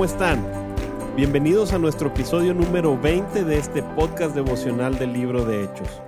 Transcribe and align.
¿Cómo 0.00 0.10
están? 0.10 0.42
Bienvenidos 1.14 1.74
a 1.74 1.78
nuestro 1.78 2.08
episodio 2.08 2.54
número 2.54 2.98
20 2.98 3.44
de 3.44 3.58
este 3.58 3.82
podcast 3.82 4.34
devocional 4.34 4.98
del 4.98 5.12
libro 5.12 5.44
de 5.44 5.64
Hechos. 5.64 6.00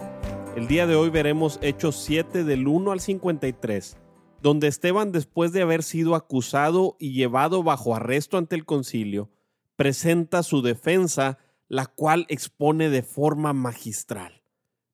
El 0.56 0.66
día 0.66 0.86
de 0.86 0.94
hoy 0.94 1.10
veremos 1.10 1.58
Hechos 1.60 1.96
7 1.96 2.44
del 2.44 2.68
1 2.68 2.90
al 2.90 3.00
53, 3.00 3.98
donde 4.40 4.68
Esteban 4.68 5.12
después 5.12 5.52
de 5.52 5.60
haber 5.60 5.82
sido 5.82 6.14
acusado 6.14 6.96
y 6.98 7.12
llevado 7.12 7.62
bajo 7.62 7.94
arresto 7.94 8.38
ante 8.38 8.56
el 8.56 8.64
concilio, 8.64 9.28
presenta 9.76 10.42
su 10.42 10.62
defensa, 10.62 11.36
la 11.68 11.84
cual 11.84 12.24
expone 12.30 12.88
de 12.88 13.02
forma 13.02 13.52
magistral. 13.52 14.42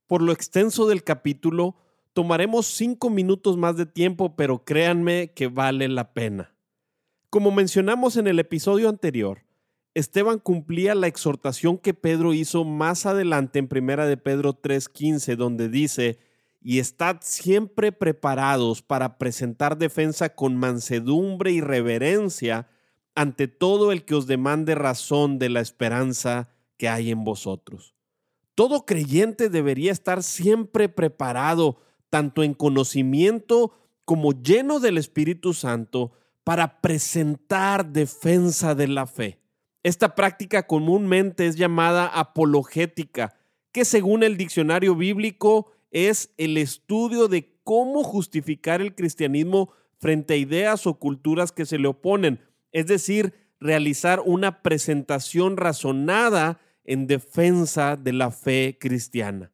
Por 0.08 0.22
lo 0.22 0.32
extenso 0.32 0.88
del 0.88 1.04
capítulo, 1.04 1.76
tomaremos 2.14 2.66
cinco 2.66 3.10
minutos 3.10 3.58
más 3.58 3.76
de 3.76 3.86
tiempo, 3.86 4.34
pero 4.34 4.64
créanme 4.64 5.30
que 5.36 5.46
vale 5.46 5.86
la 5.86 6.12
pena. 6.14 6.57
Como 7.30 7.50
mencionamos 7.50 8.16
en 8.16 8.26
el 8.26 8.38
episodio 8.38 8.88
anterior, 8.88 9.42
Esteban 9.92 10.38
cumplía 10.38 10.94
la 10.94 11.08
exhortación 11.08 11.76
que 11.76 11.92
Pedro 11.92 12.32
hizo 12.32 12.64
más 12.64 13.04
adelante 13.04 13.58
en 13.58 13.68
Primera 13.68 14.06
de 14.06 14.16
Pedro 14.16 14.54
3:15, 14.54 15.36
donde 15.36 15.68
dice, 15.68 16.18
"Y 16.62 16.78
estad 16.78 17.18
siempre 17.20 17.92
preparados 17.92 18.80
para 18.80 19.18
presentar 19.18 19.76
defensa 19.76 20.34
con 20.34 20.56
mansedumbre 20.56 21.52
y 21.52 21.60
reverencia 21.60 22.70
ante 23.14 23.46
todo 23.46 23.92
el 23.92 24.06
que 24.06 24.14
os 24.14 24.26
demande 24.26 24.74
razón 24.74 25.38
de 25.38 25.50
la 25.50 25.60
esperanza 25.60 26.48
que 26.78 26.88
hay 26.88 27.10
en 27.10 27.24
vosotros." 27.24 27.94
Todo 28.54 28.86
creyente 28.86 29.50
debería 29.50 29.92
estar 29.92 30.22
siempre 30.22 30.88
preparado, 30.88 31.82
tanto 32.08 32.42
en 32.42 32.54
conocimiento 32.54 33.72
como 34.06 34.32
lleno 34.32 34.80
del 34.80 34.96
Espíritu 34.96 35.52
Santo, 35.52 36.12
para 36.48 36.80
presentar 36.80 37.92
defensa 37.92 38.74
de 38.74 38.88
la 38.88 39.06
fe. 39.06 39.38
Esta 39.82 40.14
práctica 40.14 40.66
comúnmente 40.66 41.46
es 41.46 41.56
llamada 41.56 42.06
apologética, 42.06 43.34
que 43.70 43.84
según 43.84 44.22
el 44.22 44.38
diccionario 44.38 44.96
bíblico 44.96 45.70
es 45.90 46.32
el 46.38 46.56
estudio 46.56 47.28
de 47.28 47.54
cómo 47.64 48.02
justificar 48.02 48.80
el 48.80 48.94
cristianismo 48.94 49.74
frente 49.98 50.32
a 50.32 50.36
ideas 50.38 50.86
o 50.86 50.98
culturas 50.98 51.52
que 51.52 51.66
se 51.66 51.78
le 51.78 51.88
oponen, 51.88 52.40
es 52.72 52.86
decir, 52.86 53.34
realizar 53.60 54.22
una 54.24 54.62
presentación 54.62 55.58
razonada 55.58 56.62
en 56.84 57.06
defensa 57.06 57.98
de 57.98 58.14
la 58.14 58.30
fe 58.30 58.78
cristiana. 58.80 59.52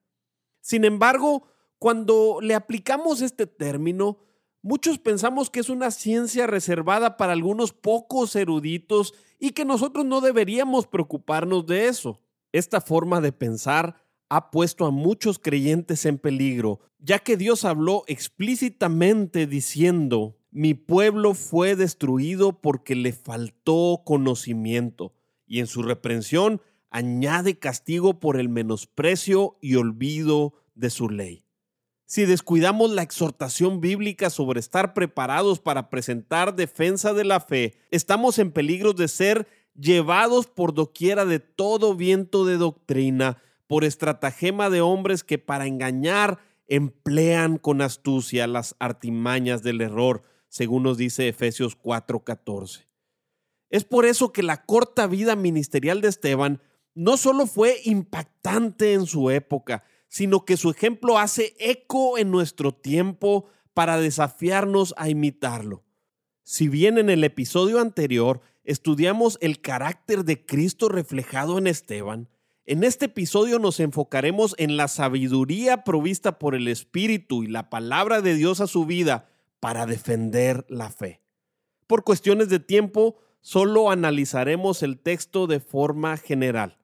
Sin 0.60 0.84
embargo, 0.84 1.48
cuando 1.80 2.38
le 2.40 2.54
aplicamos 2.54 3.20
este 3.20 3.48
término, 3.48 4.18
Muchos 4.66 4.98
pensamos 4.98 5.50
que 5.50 5.60
es 5.60 5.68
una 5.68 5.90
ciencia 5.90 6.46
reservada 6.46 7.18
para 7.18 7.34
algunos 7.34 7.74
pocos 7.74 8.34
eruditos 8.34 9.12
y 9.38 9.50
que 9.50 9.66
nosotros 9.66 10.06
no 10.06 10.22
deberíamos 10.22 10.86
preocuparnos 10.86 11.66
de 11.66 11.88
eso. 11.88 12.22
Esta 12.50 12.80
forma 12.80 13.20
de 13.20 13.30
pensar 13.30 13.96
ha 14.30 14.50
puesto 14.50 14.86
a 14.86 14.90
muchos 14.90 15.38
creyentes 15.38 16.06
en 16.06 16.16
peligro, 16.16 16.80
ya 16.98 17.18
que 17.18 17.36
Dios 17.36 17.66
habló 17.66 18.04
explícitamente 18.06 19.46
diciendo, 19.46 20.38
mi 20.50 20.72
pueblo 20.72 21.34
fue 21.34 21.76
destruido 21.76 22.62
porque 22.62 22.94
le 22.94 23.12
faltó 23.12 24.00
conocimiento, 24.06 25.12
y 25.46 25.60
en 25.60 25.66
su 25.66 25.82
reprensión 25.82 26.62
añade 26.88 27.58
castigo 27.58 28.18
por 28.18 28.40
el 28.40 28.48
menosprecio 28.48 29.58
y 29.60 29.74
olvido 29.74 30.54
de 30.74 30.88
su 30.88 31.10
ley. 31.10 31.43
Si 32.14 32.26
descuidamos 32.26 32.92
la 32.92 33.02
exhortación 33.02 33.80
bíblica 33.80 34.30
sobre 34.30 34.60
estar 34.60 34.94
preparados 34.94 35.58
para 35.58 35.90
presentar 35.90 36.54
defensa 36.54 37.12
de 37.12 37.24
la 37.24 37.40
fe, 37.40 37.74
estamos 37.90 38.38
en 38.38 38.52
peligro 38.52 38.92
de 38.92 39.08
ser 39.08 39.48
llevados 39.74 40.46
por 40.46 40.74
doquiera 40.74 41.24
de 41.24 41.40
todo 41.40 41.96
viento 41.96 42.44
de 42.44 42.56
doctrina, 42.56 43.42
por 43.66 43.82
estratagema 43.82 44.70
de 44.70 44.80
hombres 44.80 45.24
que 45.24 45.38
para 45.38 45.66
engañar 45.66 46.38
emplean 46.68 47.58
con 47.58 47.82
astucia 47.82 48.46
las 48.46 48.76
artimañas 48.78 49.64
del 49.64 49.80
error, 49.80 50.22
según 50.48 50.84
nos 50.84 50.96
dice 50.96 51.26
Efesios 51.26 51.76
4:14. 51.76 52.86
Es 53.70 53.82
por 53.82 54.06
eso 54.06 54.32
que 54.32 54.44
la 54.44 54.64
corta 54.64 55.08
vida 55.08 55.34
ministerial 55.34 56.00
de 56.00 56.10
Esteban 56.10 56.62
no 56.94 57.16
solo 57.16 57.48
fue 57.48 57.80
impactante 57.82 58.92
en 58.92 59.06
su 59.06 59.32
época, 59.32 59.82
sino 60.14 60.44
que 60.44 60.56
su 60.56 60.70
ejemplo 60.70 61.18
hace 61.18 61.56
eco 61.58 62.18
en 62.18 62.30
nuestro 62.30 62.70
tiempo 62.70 63.46
para 63.72 63.96
desafiarnos 63.98 64.94
a 64.96 65.08
imitarlo. 65.08 65.82
Si 66.44 66.68
bien 66.68 66.98
en 66.98 67.10
el 67.10 67.24
episodio 67.24 67.80
anterior 67.80 68.40
estudiamos 68.62 69.38
el 69.40 69.60
carácter 69.60 70.24
de 70.24 70.46
Cristo 70.46 70.88
reflejado 70.88 71.58
en 71.58 71.66
Esteban, 71.66 72.28
en 72.64 72.84
este 72.84 73.06
episodio 73.06 73.58
nos 73.58 73.80
enfocaremos 73.80 74.54
en 74.56 74.76
la 74.76 74.86
sabiduría 74.86 75.82
provista 75.82 76.38
por 76.38 76.54
el 76.54 76.68
Espíritu 76.68 77.42
y 77.42 77.48
la 77.48 77.68
palabra 77.68 78.20
de 78.20 78.36
Dios 78.36 78.60
a 78.60 78.68
su 78.68 78.86
vida 78.86 79.28
para 79.58 79.84
defender 79.84 80.64
la 80.68 80.90
fe. 80.90 81.22
Por 81.88 82.04
cuestiones 82.04 82.48
de 82.48 82.60
tiempo, 82.60 83.16
solo 83.40 83.90
analizaremos 83.90 84.84
el 84.84 84.96
texto 84.96 85.48
de 85.48 85.58
forma 85.58 86.16
general. 86.18 86.78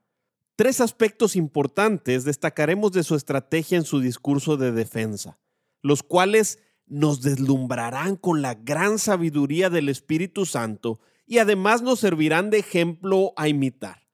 Tres 0.60 0.82
aspectos 0.82 1.36
importantes 1.36 2.24
destacaremos 2.24 2.92
de 2.92 3.02
su 3.02 3.14
estrategia 3.14 3.78
en 3.78 3.84
su 3.84 3.98
discurso 3.98 4.58
de 4.58 4.72
defensa, 4.72 5.38
los 5.80 6.02
cuales 6.02 6.58
nos 6.86 7.22
deslumbrarán 7.22 8.16
con 8.16 8.42
la 8.42 8.52
gran 8.52 8.98
sabiduría 8.98 9.70
del 9.70 9.88
Espíritu 9.88 10.44
Santo 10.44 11.00
y 11.26 11.38
además 11.38 11.80
nos 11.80 12.00
servirán 12.00 12.50
de 12.50 12.58
ejemplo 12.58 13.32
a 13.36 13.48
imitar. 13.48 14.06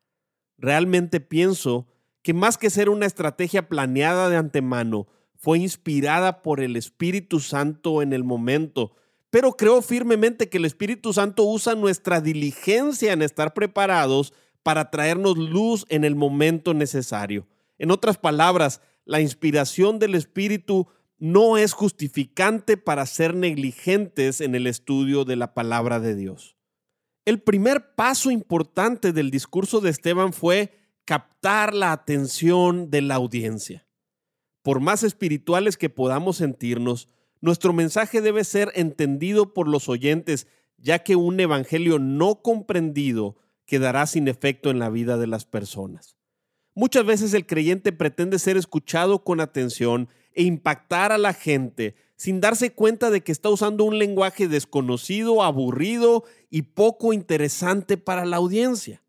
Realmente 0.56 1.18
pienso 1.18 1.88
que 2.22 2.32
más 2.32 2.58
que 2.58 2.70
ser 2.70 2.90
una 2.90 3.06
estrategia 3.06 3.68
planeada 3.68 4.28
de 4.28 4.36
antemano, 4.36 5.08
fue 5.34 5.58
inspirada 5.58 6.42
por 6.42 6.60
el 6.60 6.76
Espíritu 6.76 7.40
Santo 7.40 8.02
en 8.02 8.12
el 8.12 8.22
momento, 8.22 8.94
pero 9.30 9.54
creo 9.54 9.82
firmemente 9.82 10.48
que 10.48 10.58
el 10.58 10.64
Espíritu 10.64 11.12
Santo 11.12 11.42
usa 11.42 11.74
nuestra 11.74 12.20
diligencia 12.20 13.12
en 13.12 13.22
estar 13.22 13.52
preparados 13.52 14.32
para 14.66 14.90
traernos 14.90 15.38
luz 15.38 15.86
en 15.90 16.02
el 16.02 16.16
momento 16.16 16.74
necesario. 16.74 17.46
En 17.78 17.92
otras 17.92 18.18
palabras, 18.18 18.80
la 19.04 19.20
inspiración 19.20 20.00
del 20.00 20.16
Espíritu 20.16 20.88
no 21.20 21.56
es 21.56 21.72
justificante 21.72 22.76
para 22.76 23.06
ser 23.06 23.36
negligentes 23.36 24.40
en 24.40 24.56
el 24.56 24.66
estudio 24.66 25.24
de 25.24 25.36
la 25.36 25.54
palabra 25.54 26.00
de 26.00 26.16
Dios. 26.16 26.56
El 27.24 27.40
primer 27.40 27.94
paso 27.94 28.32
importante 28.32 29.12
del 29.12 29.30
discurso 29.30 29.80
de 29.80 29.90
Esteban 29.90 30.32
fue 30.32 30.72
captar 31.04 31.72
la 31.72 31.92
atención 31.92 32.90
de 32.90 33.02
la 33.02 33.14
audiencia. 33.14 33.86
Por 34.62 34.80
más 34.80 35.04
espirituales 35.04 35.76
que 35.76 35.90
podamos 35.90 36.38
sentirnos, 36.38 37.06
nuestro 37.40 37.72
mensaje 37.72 38.20
debe 38.20 38.42
ser 38.42 38.72
entendido 38.74 39.54
por 39.54 39.68
los 39.68 39.88
oyentes, 39.88 40.48
ya 40.76 41.04
que 41.04 41.14
un 41.14 41.38
evangelio 41.38 42.00
no 42.00 42.42
comprendido 42.42 43.36
quedará 43.66 44.06
sin 44.06 44.28
efecto 44.28 44.70
en 44.70 44.78
la 44.78 44.88
vida 44.88 45.18
de 45.18 45.26
las 45.26 45.44
personas. 45.44 46.16
Muchas 46.74 47.04
veces 47.04 47.34
el 47.34 47.46
creyente 47.46 47.92
pretende 47.92 48.38
ser 48.38 48.56
escuchado 48.56 49.24
con 49.24 49.40
atención 49.40 50.08
e 50.34 50.42
impactar 50.42 51.10
a 51.12 51.18
la 51.18 51.32
gente 51.32 51.94
sin 52.16 52.40
darse 52.40 52.72
cuenta 52.72 53.10
de 53.10 53.22
que 53.22 53.32
está 53.32 53.48
usando 53.50 53.84
un 53.84 53.98
lenguaje 53.98 54.48
desconocido, 54.48 55.42
aburrido 55.42 56.24
y 56.50 56.62
poco 56.62 57.12
interesante 57.12 57.96
para 57.96 58.24
la 58.24 58.36
audiencia. 58.36 59.02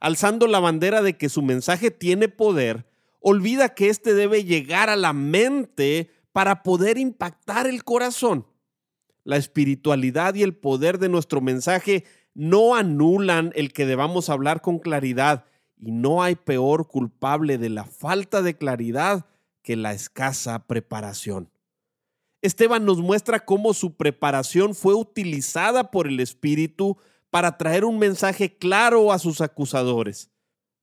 Alzando 0.00 0.46
la 0.46 0.60
bandera 0.60 1.02
de 1.02 1.16
que 1.16 1.28
su 1.28 1.42
mensaje 1.42 1.90
tiene 1.90 2.28
poder, 2.28 2.86
olvida 3.20 3.74
que 3.74 3.88
éste 3.88 4.14
debe 4.14 4.44
llegar 4.44 4.90
a 4.90 4.96
la 4.96 5.12
mente 5.12 6.10
para 6.32 6.62
poder 6.62 6.98
impactar 6.98 7.66
el 7.66 7.84
corazón. 7.84 8.46
La 9.24 9.36
espiritualidad 9.36 10.34
y 10.34 10.42
el 10.42 10.54
poder 10.54 10.98
de 10.98 11.08
nuestro 11.08 11.40
mensaje 11.40 12.04
no 12.34 12.74
anulan 12.74 13.52
el 13.54 13.72
que 13.72 13.86
debamos 13.86 14.28
hablar 14.28 14.60
con 14.60 14.78
claridad 14.78 15.44
y 15.76 15.92
no 15.92 16.22
hay 16.22 16.34
peor 16.34 16.88
culpable 16.88 17.58
de 17.58 17.70
la 17.70 17.84
falta 17.84 18.42
de 18.42 18.56
claridad 18.56 19.26
que 19.62 19.76
la 19.76 19.92
escasa 19.92 20.66
preparación. 20.66 21.50
Esteban 22.42 22.84
nos 22.84 22.98
muestra 22.98 23.44
cómo 23.44 23.72
su 23.72 23.96
preparación 23.96 24.74
fue 24.74 24.94
utilizada 24.94 25.90
por 25.90 26.06
el 26.06 26.20
Espíritu 26.20 26.98
para 27.30 27.56
traer 27.56 27.84
un 27.84 27.98
mensaje 27.98 28.58
claro 28.58 29.12
a 29.12 29.18
sus 29.18 29.40
acusadores. 29.40 30.30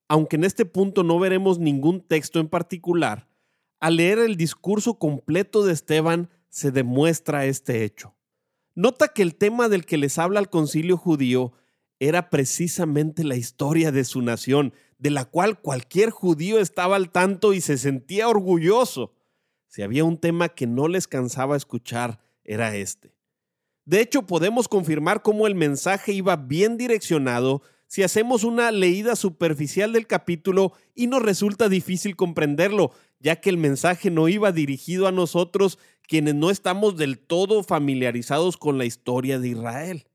Aunque 0.08 0.38
en 0.38 0.44
este 0.44 0.66
punto 0.66 1.04
no 1.04 1.20
veremos 1.20 1.60
ningún 1.60 2.02
texto 2.02 2.40
en 2.40 2.50
particular, 2.50 3.30
al 3.80 3.98
leer 3.98 4.20
el 4.20 4.36
discurso 4.36 4.98
completo 4.98 5.64
de 5.64 5.74
Esteban 5.74 6.30
se 6.50 6.72
demuestra 6.72 7.46
este 7.46 7.84
hecho. 7.84 8.16
Nota 8.76 9.10
que 9.10 9.22
el 9.22 9.36
tema 9.36 9.68
del 9.70 9.86
que 9.86 9.98
les 9.98 10.18
habla 10.18 10.40
el 10.40 10.50
concilio 10.50 10.98
judío 10.98 11.54
era 12.00 12.30
precisamente 12.30 13.24
la 13.24 13.36
historia 13.36 13.92
de 13.92 14.06
su 14.06 14.22
nación, 14.22 14.74
de 14.98 15.10
la 15.10 15.26
cual 15.26 15.60
cualquier 15.60 16.10
judío 16.10 16.60
estaba 16.60 16.96
al 16.96 17.12
tanto 17.12 17.54
y 17.54 17.62
se 17.62 17.78
sentía 17.78 18.28
orgulloso. 18.28 19.14
Si 19.68 19.82
había 19.82 20.04
un 20.04 20.18
tema 20.18 20.50
que 20.50 20.68
no 20.68 20.88
les 20.88 21.08
cansaba 21.08 21.58
escuchar, 21.58 22.20
era 22.44 22.76
este. 22.76 23.14
De 23.86 24.00
hecho, 24.02 24.26
podemos 24.26 24.68
confirmar 24.68 25.22
cómo 25.22 25.48
el 25.48 25.56
mensaje 25.56 26.14
iba 26.14 26.36
bien 26.36 26.78
direccionado 26.78 27.62
si 27.88 28.04
hacemos 28.04 28.46
una 28.46 28.72
leída 28.72 29.18
superficial 29.18 29.92
del 29.92 30.08
capítulo 30.08 30.72
y 30.96 31.08
nos 31.08 31.22
resulta 31.22 31.68
difícil 31.68 32.16
comprenderlo, 32.16 32.94
ya 33.20 33.42
que 33.42 33.50
el 33.50 33.58
mensaje 33.58 34.10
no 34.10 34.30
iba 34.30 34.54
dirigido 34.54 35.08
a 35.08 35.12
nosotros 35.12 35.78
quienes 36.08 36.36
no 36.36 36.50
estamos 36.50 36.98
del 36.98 37.20
todo 37.20 37.64
familiarizados 37.64 38.58
con 38.58 38.78
la 38.78 38.86
historia 38.86 39.40
de 39.40 39.50
Israel. 39.50 40.08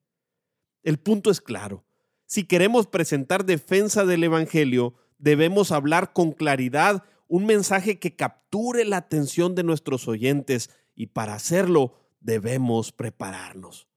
El 0.83 0.99
punto 0.99 1.31
es 1.31 1.41
claro. 1.41 1.85
Si 2.27 2.45
queremos 2.45 2.87
presentar 2.87 3.45
defensa 3.45 4.05
del 4.05 4.25
Evangelio, 4.25 4.95
debemos 5.19 5.73
hablar 5.73 6.13
con 6.13 6.33
claridad 6.33 7.05
un 7.29 7.47
mensaje 7.47 7.99
que 7.99 8.15
capture 8.15 8.85
la 8.85 8.99
atención 8.99 9.55
de 9.55 9.65
nuestros 9.65 10.07
oyentes 10.09 10.71
y 10.95 11.09
para 11.09 11.35
hacerlo 11.35 11.95
debemos 12.21 12.93
prepararnos. 12.93 13.89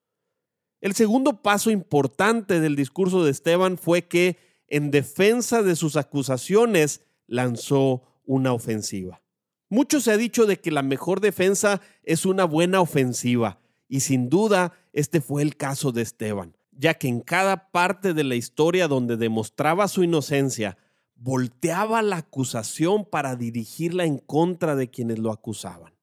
El 0.82 0.96
segundo 0.96 1.42
paso 1.42 1.72
importante 1.72 2.60
del 2.60 2.76
discurso 2.76 3.24
de 3.24 3.32
Esteban 3.32 3.78
fue 3.78 4.08
que, 4.08 4.38
en 4.68 4.92
defensa 4.92 5.62
de 5.62 5.76
sus 5.76 5.98
acusaciones, 5.98 7.02
lanzó 7.28 8.04
una 8.26 8.54
ofensiva. 8.54 9.22
Mucho 9.70 10.02
se 10.02 10.12
ha 10.12 10.18
dicho 10.18 10.48
de 10.48 10.60
que 10.60 10.72
la 10.72 10.82
mejor 10.82 11.22
defensa 11.22 11.80
es 12.04 12.26
una 12.26 12.46
buena 12.46 12.82
ofensiva, 12.82 13.60
y 13.88 14.00
sin 14.00 14.28
duda 14.28 14.74
este 14.94 15.22
fue 15.22 15.44
el 15.44 15.58
caso 15.58 15.92
de 15.92 16.02
Esteban, 16.02 16.58
ya 16.72 16.96
que 16.96 17.08
en 17.08 17.22
cada 17.22 17.70
parte 17.72 18.16
de 18.16 18.24
la 18.24 18.36
historia 18.36 18.88
donde 18.88 19.16
demostraba 19.16 19.88
su 19.88 20.04
inocencia, 20.04 20.78
volteaba 21.16 22.02
la 22.02 22.18
acusación 22.18 23.06
para 23.06 23.36
dirigirla 23.36 24.06
en 24.06 24.18
contra 24.18 24.76
de 24.76 24.90
quienes 24.90 25.20
lo 25.20 25.32
acusaban. 25.32 25.94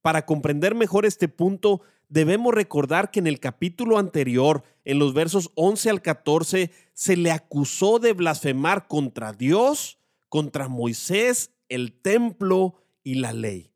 Para 0.00 0.24
comprender 0.24 0.74
mejor 0.74 1.04
este 1.04 1.28
punto, 1.28 1.82
debemos 2.08 2.54
recordar 2.54 3.10
que 3.10 3.18
en 3.18 3.26
el 3.26 3.40
capítulo 3.40 3.98
anterior, 3.98 4.62
en 4.84 4.98
los 4.98 5.12
versos 5.12 5.50
11 5.56 5.90
al 5.90 6.02
14, 6.02 6.70
se 6.94 7.16
le 7.16 7.32
acusó 7.32 7.98
de 7.98 8.12
blasfemar 8.12 8.86
contra 8.86 9.32
Dios, 9.32 9.98
contra 10.28 10.68
Moisés 10.68 11.50
el 11.68 11.92
templo 11.92 12.83
y 13.04 13.16
la 13.16 13.32
ley. 13.32 13.74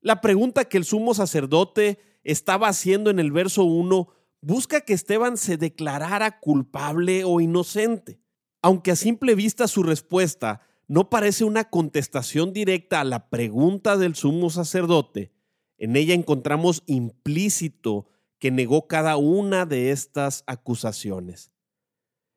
La 0.00 0.20
pregunta 0.20 0.66
que 0.66 0.78
el 0.78 0.84
sumo 0.84 1.12
sacerdote 1.12 1.98
estaba 2.22 2.68
haciendo 2.68 3.10
en 3.10 3.18
el 3.18 3.32
verso 3.32 3.64
1 3.64 4.08
busca 4.40 4.80
que 4.80 4.94
Esteban 4.94 5.36
se 5.36 5.56
declarara 5.56 6.38
culpable 6.38 7.24
o 7.24 7.40
inocente. 7.40 8.20
Aunque 8.62 8.92
a 8.92 8.96
simple 8.96 9.34
vista 9.34 9.68
su 9.68 9.82
respuesta 9.82 10.60
no 10.86 11.10
parece 11.10 11.44
una 11.44 11.64
contestación 11.64 12.52
directa 12.52 13.00
a 13.00 13.04
la 13.04 13.28
pregunta 13.28 13.96
del 13.96 14.14
sumo 14.14 14.50
sacerdote, 14.50 15.32
en 15.78 15.96
ella 15.96 16.14
encontramos 16.14 16.84
implícito 16.86 18.06
que 18.38 18.50
negó 18.50 18.86
cada 18.86 19.16
una 19.16 19.66
de 19.66 19.90
estas 19.90 20.44
acusaciones. 20.46 21.52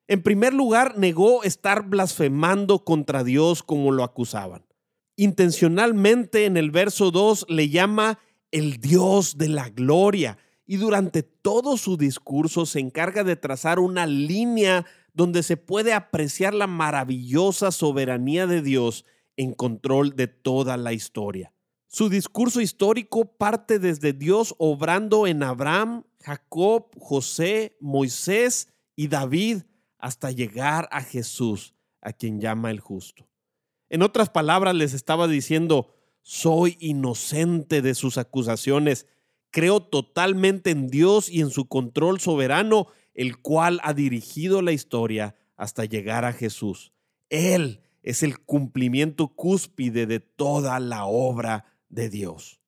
En 0.08 0.22
primer 0.22 0.52
lugar, 0.52 0.98
negó 0.98 1.44
estar 1.44 1.88
blasfemando 1.88 2.84
contra 2.84 3.22
Dios 3.22 3.62
como 3.62 3.92
lo 3.92 4.02
acusaban 4.02 4.69
intencionalmente 5.20 6.46
en 6.46 6.56
el 6.56 6.70
verso 6.70 7.10
2 7.10 7.44
le 7.50 7.68
llama 7.68 8.18
el 8.50 8.78
Dios 8.80 9.36
de 9.36 9.48
la 9.48 9.68
gloria 9.68 10.38
y 10.66 10.78
durante 10.78 11.22
todo 11.22 11.76
su 11.76 11.98
discurso 11.98 12.64
se 12.64 12.80
encarga 12.80 13.22
de 13.22 13.36
trazar 13.36 13.80
una 13.80 14.06
línea 14.06 14.86
donde 15.12 15.42
se 15.42 15.58
puede 15.58 15.92
apreciar 15.92 16.54
la 16.54 16.66
maravillosa 16.66 17.70
soberanía 17.70 18.46
de 18.46 18.62
Dios 18.62 19.04
en 19.36 19.52
control 19.52 20.16
de 20.16 20.26
toda 20.26 20.78
la 20.78 20.94
historia. 20.94 21.52
Su 21.86 22.08
discurso 22.08 22.62
histórico 22.62 23.36
parte 23.36 23.78
desde 23.78 24.14
Dios 24.14 24.54
obrando 24.56 25.26
en 25.26 25.42
Abraham, 25.42 26.04
Jacob, 26.20 26.86
José, 26.98 27.76
Moisés 27.78 28.72
y 28.96 29.08
David 29.08 29.64
hasta 29.98 30.30
llegar 30.30 30.88
a 30.92 31.02
Jesús, 31.02 31.74
a 32.00 32.14
quien 32.14 32.40
llama 32.40 32.70
el 32.70 32.80
justo. 32.80 33.29
En 33.90 34.02
otras 34.02 34.30
palabras, 34.30 34.74
les 34.76 34.94
estaba 34.94 35.26
diciendo, 35.26 35.92
soy 36.22 36.76
inocente 36.78 37.82
de 37.82 37.94
sus 37.94 38.18
acusaciones, 38.18 39.06
creo 39.50 39.80
totalmente 39.80 40.70
en 40.70 40.88
Dios 40.88 41.28
y 41.28 41.40
en 41.40 41.50
su 41.50 41.66
control 41.66 42.20
soberano, 42.20 42.86
el 43.14 43.38
cual 43.38 43.80
ha 43.82 43.92
dirigido 43.92 44.62
la 44.62 44.72
historia 44.72 45.34
hasta 45.56 45.84
llegar 45.84 46.24
a 46.24 46.32
Jesús. 46.32 46.92
Él 47.28 47.80
es 48.02 48.22
el 48.22 48.38
cumplimiento 48.38 49.28
cúspide 49.28 50.06
de 50.06 50.20
toda 50.20 50.78
la 50.78 51.04
obra 51.04 51.64
de 51.88 52.08
Dios. 52.08 52.60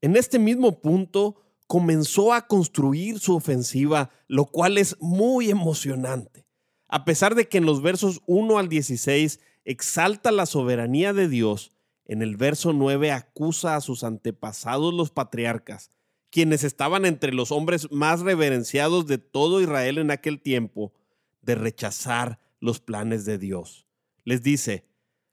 En 0.00 0.16
este 0.16 0.38
mismo 0.38 0.80
punto 0.80 1.36
comenzó 1.66 2.32
a 2.32 2.46
construir 2.46 3.18
su 3.18 3.36
ofensiva, 3.36 4.10
lo 4.26 4.46
cual 4.46 4.78
es 4.78 4.96
muy 5.00 5.50
emocionante. 5.50 6.46
A 6.88 7.04
pesar 7.04 7.34
de 7.34 7.48
que 7.48 7.58
en 7.58 7.66
los 7.66 7.82
versos 7.82 8.22
1 8.26 8.58
al 8.58 8.70
16 8.70 9.40
exalta 9.68 10.32
la 10.32 10.46
soberanía 10.46 11.12
de 11.12 11.28
Dios, 11.28 11.74
en 12.06 12.22
el 12.22 12.38
verso 12.38 12.72
9 12.72 13.12
acusa 13.12 13.76
a 13.76 13.82
sus 13.82 14.02
antepasados 14.02 14.94
los 14.94 15.10
patriarcas, 15.10 15.90
quienes 16.30 16.64
estaban 16.64 17.04
entre 17.04 17.34
los 17.34 17.52
hombres 17.52 17.92
más 17.92 18.20
reverenciados 18.20 19.06
de 19.06 19.18
todo 19.18 19.60
Israel 19.60 19.98
en 19.98 20.10
aquel 20.10 20.40
tiempo, 20.40 20.94
de 21.42 21.54
rechazar 21.54 22.40
los 22.60 22.80
planes 22.80 23.26
de 23.26 23.36
Dios. 23.36 23.86
Les 24.24 24.42
dice, 24.42 24.86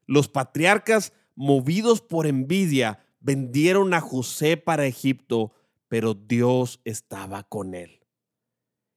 los 0.04 0.28
patriarcas, 0.28 1.14
movidos 1.34 2.02
por 2.02 2.26
envidia, 2.26 3.06
vendieron 3.20 3.94
a 3.94 4.02
José 4.02 4.58
para 4.58 4.84
Egipto, 4.84 5.54
pero 5.88 6.12
Dios 6.12 6.82
estaba 6.84 7.42
con 7.44 7.74
él. 7.74 8.00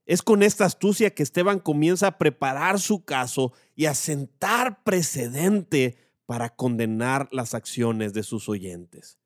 Es 0.09 0.23
con 0.23 0.41
esta 0.41 0.65
astucia 0.65 1.13
que 1.13 1.21
Esteban 1.21 1.59
comienza 1.59 2.07
a 2.07 2.17
preparar 2.17 2.79
su 2.79 3.05
caso 3.05 3.53
y 3.75 3.85
a 3.85 3.93
sentar 3.93 4.83
precedente 4.83 5.97
para 6.25 6.49
condenar 6.49 7.29
las 7.31 7.53
acciones 7.53 8.11
de 8.13 8.23
sus 8.23 8.49
oyentes. 8.49 9.19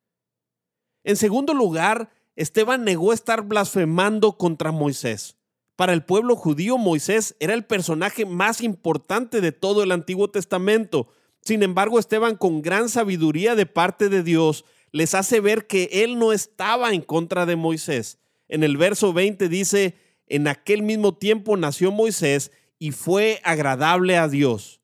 En 1.06 1.16
segundo 1.16 1.54
lugar, 1.54 2.12
Esteban 2.36 2.84
negó 2.84 3.14
estar 3.14 3.44
blasfemando 3.44 4.38
contra 4.38 4.74
Moisés. 4.74 5.38
Para 5.78 5.94
el 5.94 6.04
pueblo 6.04 6.36
judío, 6.36 6.78
Moisés 6.78 7.38
era 7.40 7.54
el 7.54 7.64
personaje 7.64 8.26
más 8.26 8.60
importante 8.60 9.40
de 9.40 9.54
todo 9.54 9.84
el 9.84 9.92
Antiguo 9.94 10.32
Testamento. 10.32 11.08
Sin 11.40 11.64
embargo, 11.64 11.98
Esteban, 11.98 12.36
con 12.36 12.62
gran 12.62 12.90
sabiduría 12.90 13.56
de 13.56 13.68
parte 13.68 14.10
de 14.10 14.22
Dios, 14.22 14.66
les 14.92 15.16
hace 15.16 15.40
ver 15.40 15.66
que 15.66 16.04
él 16.04 16.20
no 16.20 16.34
estaba 16.34 16.92
en 16.92 17.04
contra 17.04 17.46
de 17.46 17.56
Moisés. 17.56 18.18
En 18.50 18.64
el 18.64 18.76
verso 18.76 19.14
20 19.14 19.48
dice, 19.48 19.96
en 20.34 20.48
aquel 20.48 20.82
mismo 20.82 21.14
tiempo 21.14 21.58
nació 21.58 21.92
Moisés 21.92 22.52
y 22.80 22.90
fue 22.90 23.40
agradable 23.44 24.18
a 24.18 24.28
Dios. 24.28 24.82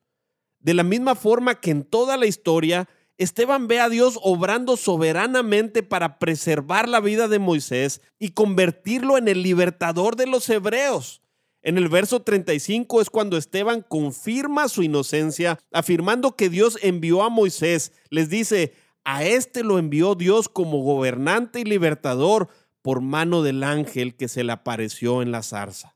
De 0.60 0.76
la 0.76 0.84
misma 0.84 1.16
forma 1.16 1.60
que 1.60 1.72
en 1.72 1.84
toda 1.84 2.18
la 2.18 2.28
historia, 2.28 2.88
Esteban 3.18 3.68
ve 3.68 3.80
a 3.80 3.90
Dios 3.90 4.20
obrando 4.22 4.78
soberanamente 4.78 5.82
para 5.82 6.20
preservar 6.20 6.88
la 6.88 7.00
vida 7.00 7.28
de 7.28 7.40
Moisés 7.40 8.02
y 8.20 8.30
convertirlo 8.30 9.18
en 9.18 9.28
el 9.28 9.42
libertador 9.42 10.16
de 10.16 10.28
los 10.28 10.48
hebreos. 10.52 11.24
En 11.64 11.80
el 11.80 11.90
verso 11.90 12.22
35 12.22 13.02
es 13.02 13.10
cuando 13.10 13.36
Esteban 13.36 13.82
confirma 13.82 14.70
su 14.70 14.84
inocencia, 14.84 15.58
afirmando 15.72 16.36
que 16.36 16.50
Dios 16.50 16.78
envió 16.84 17.24
a 17.24 17.30
Moisés. 17.30 17.92
Les 18.12 18.30
dice, 18.30 18.74
a 19.04 19.24
este 19.24 19.64
lo 19.64 19.80
envió 19.80 20.14
Dios 20.14 20.48
como 20.48 20.84
gobernante 20.84 21.60
y 21.60 21.64
libertador 21.64 22.50
por 22.82 23.02
mano 23.02 23.44
del 23.44 23.64
ángel 23.64 24.16
que 24.16 24.28
se 24.28 24.44
le 24.44 24.52
apareció 24.52 25.22
en 25.22 25.32
la 25.32 25.44
zarza. 25.44 25.96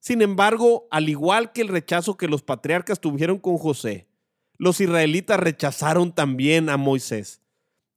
Sin 0.00 0.20
embargo, 0.20 0.86
al 0.90 1.08
igual 1.08 1.52
que 1.52 1.62
el 1.62 1.68
rechazo 1.68 2.16
que 2.16 2.28
los 2.28 2.42
patriarcas 2.42 3.00
tuvieron 3.00 3.38
con 3.38 3.56
José, 3.56 4.08
los 4.58 4.80
israelitas 4.80 5.40
rechazaron 5.40 6.12
también 6.12 6.68
a 6.68 6.76
Moisés. 6.76 7.40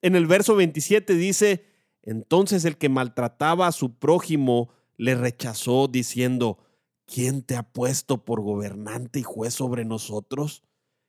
En 0.02 0.16
el 0.16 0.26
verso 0.26 0.56
27 0.56 1.16
dice, 1.16 1.66
entonces 2.04 2.64
el 2.66 2.78
que 2.78 2.90
maltrataba 2.90 3.68
a 3.68 3.72
su 3.72 3.98
prójimo 3.98 4.70
le 4.96 5.16
rechazó 5.16 5.88
diciendo, 5.88 6.60
¿quién 7.06 7.42
te 7.42 7.56
ha 7.56 7.64
puesto 7.64 8.24
por 8.24 8.42
gobernante 8.42 9.20
y 9.20 9.24
juez 9.24 9.54
sobre 9.54 9.86
nosotros? 9.86 10.64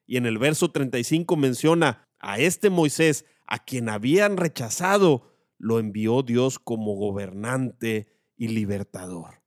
Y 0.06 0.16
en 0.16 0.26
el 0.26 0.38
verso 0.38 0.70
35 0.70 1.36
menciona 1.36 2.08
a 2.18 2.38
este 2.38 2.70
Moisés, 2.70 3.24
a 3.46 3.64
quien 3.64 3.88
habían 3.88 4.36
rechazado, 4.36 5.27
lo 5.58 5.78
envió 5.78 6.22
Dios 6.22 6.58
como 6.58 6.94
gobernante 6.94 8.06
y 8.36 8.48
libertador. 8.48 9.42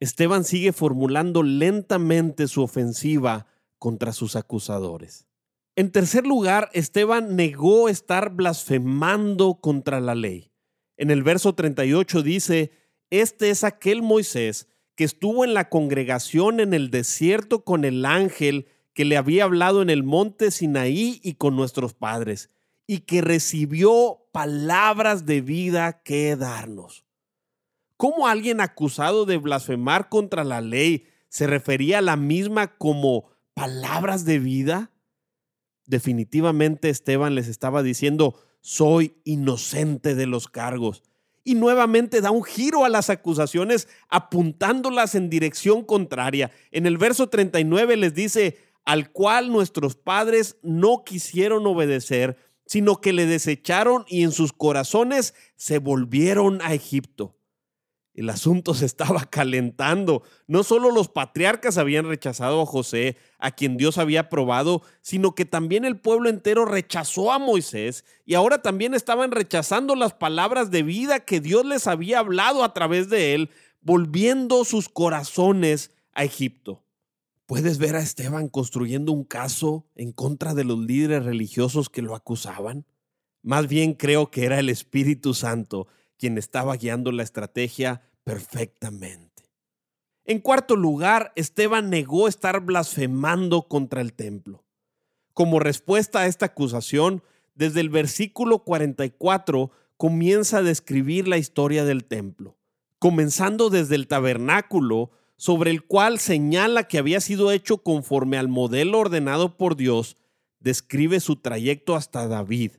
Esteban 0.00 0.44
sigue 0.44 0.72
formulando 0.72 1.42
lentamente 1.42 2.48
su 2.48 2.62
ofensiva 2.62 3.46
contra 3.78 4.12
sus 4.12 4.34
acusadores. 4.34 5.28
En 5.76 5.90
tercer 5.90 6.26
lugar, 6.26 6.70
Esteban 6.72 7.36
negó 7.36 7.88
estar 7.88 8.30
blasfemando 8.34 9.60
contra 9.60 10.00
la 10.00 10.14
ley. 10.14 10.52
En 10.96 11.10
el 11.10 11.22
verso 11.22 11.54
38 11.54 12.22
dice, 12.22 12.72
Este 13.10 13.50
es 13.50 13.64
aquel 13.64 14.02
Moisés 14.02 14.68
que 14.94 15.04
estuvo 15.04 15.44
en 15.44 15.54
la 15.54 15.68
congregación 15.68 16.60
en 16.60 16.74
el 16.74 16.90
desierto 16.90 17.64
con 17.64 17.84
el 17.84 18.04
ángel 18.04 18.66
que 18.92 19.04
le 19.04 19.16
había 19.16 19.44
hablado 19.44 19.80
en 19.82 19.90
el 19.90 20.02
monte 20.02 20.50
Sinaí 20.50 21.20
y 21.22 21.34
con 21.34 21.56
nuestros 21.56 21.94
padres, 21.94 22.50
y 22.86 23.00
que 23.00 23.20
recibió 23.20 24.26
palabras 24.32 25.26
de 25.26 25.40
vida 25.40 26.02
que 26.02 26.36
darnos. 26.36 27.04
¿Cómo 27.96 28.26
alguien 28.26 28.60
acusado 28.60 29.26
de 29.26 29.36
blasfemar 29.36 30.08
contra 30.08 30.44
la 30.44 30.60
ley 30.60 31.06
se 31.28 31.46
refería 31.46 31.98
a 31.98 32.02
la 32.02 32.16
misma 32.16 32.76
como 32.76 33.30
palabras 33.54 34.24
de 34.24 34.38
vida? 34.38 34.90
Definitivamente 35.86 36.88
Esteban 36.88 37.34
les 37.34 37.48
estaba 37.48 37.82
diciendo, 37.82 38.34
soy 38.60 39.14
inocente 39.24 40.14
de 40.14 40.26
los 40.26 40.48
cargos. 40.48 41.02
Y 41.44 41.54
nuevamente 41.56 42.20
da 42.20 42.30
un 42.30 42.44
giro 42.44 42.84
a 42.84 42.88
las 42.88 43.10
acusaciones 43.10 43.88
apuntándolas 44.08 45.14
en 45.14 45.28
dirección 45.28 45.84
contraria. 45.84 46.52
En 46.70 46.86
el 46.86 46.98
verso 46.98 47.28
39 47.28 47.96
les 47.96 48.14
dice, 48.14 48.58
al 48.84 49.10
cual 49.10 49.50
nuestros 49.50 49.96
padres 49.96 50.56
no 50.62 51.04
quisieron 51.04 51.66
obedecer, 51.66 52.36
sino 52.72 53.02
que 53.02 53.12
le 53.12 53.26
desecharon 53.26 54.06
y 54.08 54.22
en 54.22 54.32
sus 54.32 54.54
corazones 54.54 55.34
se 55.56 55.76
volvieron 55.76 56.62
a 56.62 56.72
Egipto. 56.72 57.36
El 58.14 58.30
asunto 58.30 58.72
se 58.74 58.86
estaba 58.86 59.26
calentando. 59.26 60.22
No 60.46 60.62
solo 60.62 60.90
los 60.90 61.08
patriarcas 61.10 61.76
habían 61.76 62.06
rechazado 62.06 62.62
a 62.62 62.66
José, 62.66 63.18
a 63.38 63.50
quien 63.50 63.76
Dios 63.76 63.98
había 63.98 64.20
aprobado, 64.20 64.80
sino 65.02 65.34
que 65.34 65.44
también 65.44 65.84
el 65.84 66.00
pueblo 66.00 66.30
entero 66.30 66.64
rechazó 66.64 67.30
a 67.30 67.38
Moisés 67.38 68.06
y 68.24 68.36
ahora 68.36 68.62
también 68.62 68.94
estaban 68.94 69.32
rechazando 69.32 69.94
las 69.94 70.14
palabras 70.14 70.70
de 70.70 70.82
vida 70.82 71.20
que 71.20 71.40
Dios 71.40 71.66
les 71.66 71.86
había 71.86 72.20
hablado 72.20 72.64
a 72.64 72.72
través 72.72 73.10
de 73.10 73.34
él, 73.34 73.50
volviendo 73.82 74.64
sus 74.64 74.88
corazones 74.88 75.90
a 76.14 76.24
Egipto. 76.24 76.81
Puedes 77.52 77.76
ver 77.76 77.96
a 77.96 78.00
Esteban 78.00 78.48
construyendo 78.48 79.12
un 79.12 79.24
caso 79.24 79.84
en 79.94 80.12
contra 80.12 80.54
de 80.54 80.64
los 80.64 80.78
líderes 80.78 81.26
religiosos 81.26 81.90
que 81.90 82.00
lo 82.00 82.14
acusaban. 82.14 82.86
Más 83.42 83.68
bien 83.68 83.92
creo 83.92 84.30
que 84.30 84.46
era 84.46 84.58
el 84.58 84.70
Espíritu 84.70 85.34
Santo 85.34 85.86
quien 86.16 86.38
estaba 86.38 86.74
guiando 86.78 87.12
la 87.12 87.22
estrategia 87.22 88.08
perfectamente. 88.24 89.50
En 90.24 90.38
cuarto 90.38 90.76
lugar, 90.76 91.34
Esteban 91.36 91.90
negó 91.90 92.26
estar 92.26 92.58
blasfemando 92.60 93.68
contra 93.68 94.00
el 94.00 94.14
templo. 94.14 94.64
Como 95.34 95.58
respuesta 95.58 96.20
a 96.20 96.28
esta 96.28 96.46
acusación, 96.46 97.22
desde 97.54 97.80
el 97.80 97.90
versículo 97.90 98.60
44 98.60 99.72
comienza 99.98 100.56
a 100.56 100.62
describir 100.62 101.28
la 101.28 101.36
historia 101.36 101.84
del 101.84 102.06
templo, 102.06 102.56
comenzando 102.98 103.68
desde 103.68 103.96
el 103.96 104.08
tabernáculo, 104.08 105.10
sobre 105.42 105.72
el 105.72 105.84
cual 105.84 106.20
señala 106.20 106.84
que 106.84 106.98
había 106.98 107.20
sido 107.20 107.50
hecho 107.50 107.78
conforme 107.78 108.38
al 108.38 108.46
modelo 108.46 109.00
ordenado 109.00 109.56
por 109.56 109.74
Dios, 109.74 110.16
describe 110.60 111.18
su 111.18 111.34
trayecto 111.34 111.96
hasta 111.96 112.28
David, 112.28 112.74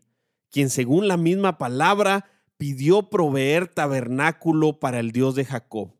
quien 0.50 0.70
según 0.70 1.10
la 1.10 1.17
misma 1.17 1.58
palabra 1.58 2.24
pidió 2.55 3.10
proveer 3.10 3.67
tabernáculo 3.67 4.79
para 4.79 5.01
el 5.01 5.12
Dios 5.12 5.36
de 5.36 5.43
Jacob. 5.43 5.91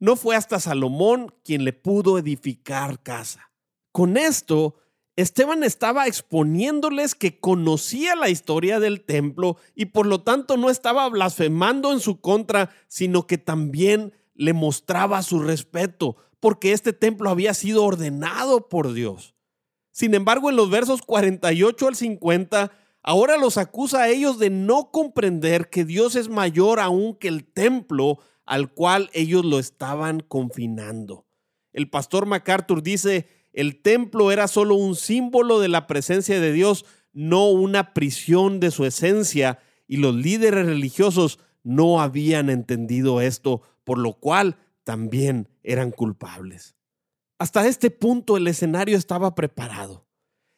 No 0.00 0.16
fue 0.16 0.34
hasta 0.34 0.58
Salomón 0.58 1.32
quien 1.44 1.62
le 1.62 1.72
pudo 1.72 2.18
edificar 2.18 3.00
casa. 3.00 3.52
Con 3.92 4.16
esto, 4.16 4.74
Esteban 5.14 5.62
estaba 5.62 6.08
exponiéndoles 6.08 7.14
que 7.14 7.38
conocía 7.38 8.16
la 8.16 8.28
historia 8.28 8.80
del 8.80 9.04
templo 9.04 9.56
y 9.76 9.84
por 9.84 10.06
lo 10.06 10.20
tanto 10.22 10.56
no 10.56 10.68
estaba 10.68 11.08
blasfemando 11.08 11.92
en 11.92 12.00
su 12.00 12.20
contra, 12.20 12.70
sino 12.88 13.28
que 13.28 13.38
también 13.38 14.12
le 14.36 14.52
mostraba 14.52 15.22
su 15.22 15.40
respeto, 15.40 16.16
porque 16.40 16.72
este 16.72 16.92
templo 16.92 17.30
había 17.30 17.54
sido 17.54 17.84
ordenado 17.84 18.68
por 18.68 18.92
Dios. 18.92 19.34
Sin 19.90 20.14
embargo, 20.14 20.50
en 20.50 20.56
los 20.56 20.70
versos 20.70 21.02
48 21.02 21.88
al 21.88 21.96
50, 21.96 22.70
ahora 23.02 23.38
los 23.38 23.56
acusa 23.56 24.02
a 24.02 24.08
ellos 24.08 24.38
de 24.38 24.50
no 24.50 24.90
comprender 24.90 25.70
que 25.70 25.84
Dios 25.84 26.16
es 26.16 26.28
mayor 26.28 26.80
aún 26.80 27.14
que 27.14 27.28
el 27.28 27.44
templo 27.44 28.18
al 28.44 28.72
cual 28.72 29.10
ellos 29.12 29.44
lo 29.44 29.58
estaban 29.58 30.20
confinando. 30.20 31.26
El 31.72 31.90
pastor 31.90 32.26
MacArthur 32.26 32.82
dice, 32.82 33.28
el 33.52 33.80
templo 33.80 34.32
era 34.32 34.48
solo 34.48 34.74
un 34.74 34.96
símbolo 34.96 35.60
de 35.60 35.68
la 35.68 35.86
presencia 35.86 36.40
de 36.40 36.52
Dios, 36.52 36.84
no 37.12 37.48
una 37.48 37.94
prisión 37.94 38.60
de 38.60 38.70
su 38.70 38.84
esencia, 38.84 39.58
y 39.88 39.96
los 39.96 40.14
líderes 40.14 40.66
religiosos 40.66 41.38
no 41.62 42.00
habían 42.00 42.50
entendido 42.50 43.20
esto, 43.20 43.62
por 43.86 43.98
lo 43.98 44.14
cual 44.14 44.58
también 44.82 45.48
eran 45.62 45.92
culpables. 45.92 46.74
Hasta 47.38 47.68
este 47.68 47.92
punto 47.92 48.36
el 48.36 48.48
escenario 48.48 48.98
estaba 48.98 49.36
preparado. 49.36 50.08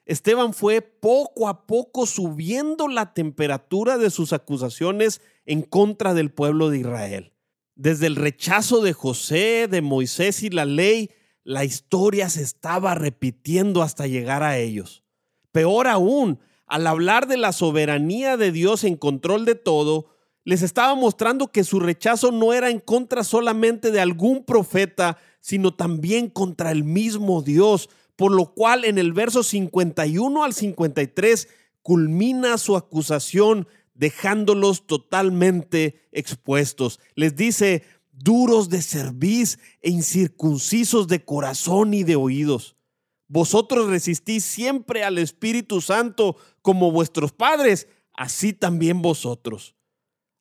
Esteban 0.07 0.55
fue 0.55 0.81
poco 0.81 1.47
a 1.47 1.67
poco 1.67 2.07
subiendo 2.07 2.89
la 2.89 3.13
temperatura 3.13 3.99
de 3.99 4.09
sus 4.09 4.33
acusaciones 4.33 5.21
en 5.45 5.61
contra 5.61 6.15
del 6.15 6.31
pueblo 6.31 6.71
de 6.71 6.79
Israel. 6.79 7.35
Desde 7.75 8.07
el 8.07 8.17
rechazo 8.17 8.81
de 8.81 8.95
José, 8.95 9.69
de 9.69 9.83
Moisés 9.83 10.43
y 10.43 10.49
la 10.49 10.65
ley, 10.65 11.11
la 11.45 11.67
historia 11.67 12.31
se 12.31 12.43
estaba 12.43 12.95
repitiendo 12.95 13.83
hasta 13.83 14.07
llegar 14.07 14.43
a 14.43 14.57
ellos. 14.57 15.05
Peor 15.53 15.87
aún, 15.87 16.41
al 16.67 16.87
hablar 16.87 17.29
de 17.29 17.37
la 17.37 17.53
soberanía 17.53 18.39
de 18.39 18.53
Dios 18.53 18.85
en 18.85 18.97
control 18.97 19.45
de 19.45 19.55
todo, 19.55 20.18
les 20.49 20.63
estaba 20.63 20.95
mostrando 20.95 21.53
que 21.53 21.63
su 21.63 21.79
rechazo 21.79 22.33
no 22.33 22.55
era 22.55 22.71
en 22.71 22.81
contra 22.81 23.23
solamente 23.23 23.91
de 23.91 24.01
algún 24.01 24.47
profeta, 24.47 25.19
sino 25.43 25.75
también 25.75 26.31
contra 26.31 26.71
el 26.71 26.85
mismo 26.85 27.43
Dios, 27.43 27.91
por 28.17 28.33
lo 28.33 28.55
cual 28.55 28.87
en 28.87 28.97
el 28.97 29.13
verso 29.13 29.43
51 29.43 30.43
al 30.43 30.55
53 30.55 31.49
culmina 31.83 32.57
su 32.57 32.79
acusación 32.79 33.69
dejándolos 33.93 34.87
totalmente 34.87 36.09
expuestos. 36.13 36.99
Les 37.15 37.37
dice, 37.37 37.83
duros 38.11 38.71
de 38.71 38.81
cerviz 38.81 39.59
e 39.83 39.91
incircuncisos 39.91 41.09
de 41.09 41.27
corazón 41.27 41.93
y 41.93 42.05
de 42.05 42.17
oídos. 42.17 42.75
Vosotros 43.27 43.91
resistís 43.91 44.45
siempre 44.45 45.05
al 45.05 45.19
Espíritu 45.19 45.83
Santo 45.83 46.37
como 46.63 46.91
vuestros 46.91 47.33
padres, 47.33 47.87
así 48.15 48.55
también 48.55 49.03
vosotros. 49.03 49.75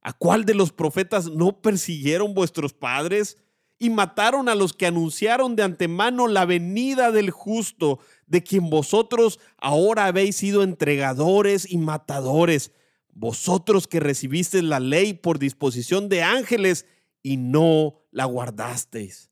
¿A 0.07 0.13
cuál 0.13 0.45
de 0.45 0.53
los 0.53 0.71
profetas 0.71 1.29
no 1.29 1.61
persiguieron 1.61 2.33
vuestros 2.33 2.71
padres? 2.71 3.35
y 3.77 3.91
mataron 3.91 4.49
a 4.49 4.55
los 4.55 4.73
que 4.73 4.87
anunciaron 4.87 5.55
de 5.55 5.61
antemano 5.61 6.27
la 6.27 6.45
venida 6.45 7.11
del 7.11 7.29
justo, 7.29 7.99
de 8.25 8.41
quien 8.41 8.71
vosotros 8.71 9.39
ahora 9.57 10.05
habéis 10.05 10.37
sido 10.37 10.63
entregadores 10.63 11.71
y 11.71 11.77
matadores, 11.77 12.71
vosotros 13.13 13.85
que 13.85 13.99
recibisteis 13.99 14.63
la 14.63 14.79
ley 14.79 15.13
por 15.13 15.37
disposición 15.37 16.09
de 16.09 16.23
ángeles 16.23 16.87
y 17.21 17.37
no 17.37 18.01
la 18.09 18.25
guardasteis. 18.25 19.29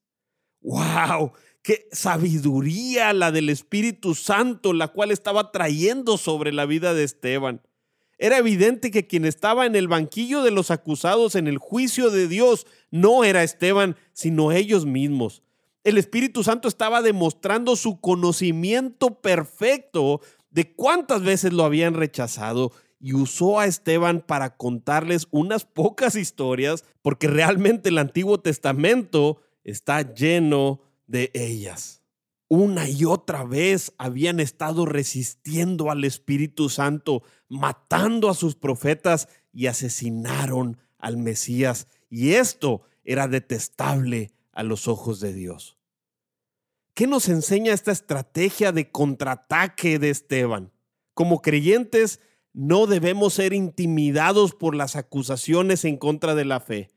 ¡Wow! 0.62 1.32
¡Qué 1.64 1.88
sabiduría 1.92 3.14
la 3.14 3.32
del 3.32 3.50
Espíritu 3.50 4.14
Santo, 4.14 4.74
la 4.74 4.90
cual 4.90 5.10
estaba 5.10 5.52
trayendo 5.52 6.20
sobre 6.20 6.54
la 6.54 6.68
vida 6.68 6.94
de 6.94 7.04
Esteban! 7.04 7.62
Era 8.18 8.38
evidente 8.38 8.92
que 8.92 9.08
quien 9.08 9.26
estaba 9.26 9.66
en 9.66 9.76
el 9.76 9.88
banquillo 9.88 10.42
de 10.42 10.52
los 10.52 10.72
acusados 10.72 11.36
en 11.36 11.48
el 11.48 11.58
juicio 11.58 12.12
de 12.12 12.28
Dios 12.28 12.66
no 12.90 13.24
era 13.24 13.44
Esteban, 13.44 13.98
sino 14.14 14.52
ellos 14.52 14.86
mismos. 14.86 15.44
El 15.84 15.98
Espíritu 15.98 16.44
Santo 16.44 16.68
estaba 16.68 17.02
demostrando 17.02 17.76
su 17.76 18.00
conocimiento 18.00 19.22
perfecto 19.22 20.22
de 20.50 20.74
cuántas 20.74 21.22
veces 21.22 21.52
lo 21.52 21.66
habían 21.66 21.94
rechazado 21.94 22.72
y 23.00 23.14
usó 23.14 23.60
a 23.60 23.66
Esteban 23.66 24.22
para 24.22 24.56
contarles 24.56 25.28
unas 25.32 25.66
pocas 25.66 26.16
historias, 26.16 26.86
porque 27.02 27.28
realmente 27.28 27.90
el 27.90 27.98
Antiguo 27.98 28.40
Testamento 28.40 29.42
está 29.64 30.14
lleno 30.14 30.82
de 31.06 31.30
ellas 31.34 32.05
una 32.48 32.90
y 32.90 33.06
otra 33.06 33.44
vez 33.44 33.94
habían 33.98 34.40
estado 34.40 34.86
resistiendo 34.86 35.90
al 35.90 36.04
Espíritu 36.04 36.70
Santo, 36.70 37.24
matando 37.50 38.30
a 38.30 38.36
sus 38.36 38.56
profetas 38.56 39.28
y 39.52 39.68
asesinaron 39.68 40.78
al 40.98 41.18
Mesías. 41.18 41.88
Y 42.10 42.34
esto 42.34 42.84
era 43.04 43.28
detestable 43.28 44.32
a 44.52 44.64
los 44.64 44.88
ojos 44.88 45.20
de 45.20 45.34
Dios. 45.34 45.78
¿Qué 46.94 47.08
nos 47.08 47.28
enseña 47.28 47.74
esta 47.74 47.92
estrategia 47.92 48.72
de 48.72 48.90
contraataque 48.90 50.00
de 50.00 50.10
Esteban? 50.10 50.72
Como 51.14 51.42
creyentes, 51.42 52.22
no 52.54 52.88
debemos 52.88 53.34
ser 53.34 53.52
intimidados 53.54 54.54
por 54.54 54.76
las 54.76 54.96
acusaciones 54.96 55.84
en 55.84 55.98
contra 55.98 56.36
de 56.36 56.46
la 56.46 56.62
fe. 56.62 56.95